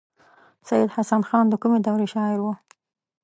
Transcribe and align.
سید 0.67 0.89
حسن 0.95 1.21
خان 1.29 1.45
د 1.49 1.53
کومې 1.61 1.79
دورې 1.85 2.07
شاعر 2.13 2.39
و. 2.43 2.47